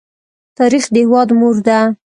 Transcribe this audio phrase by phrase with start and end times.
[0.57, 1.79] تاریخ د هېواد مور ده.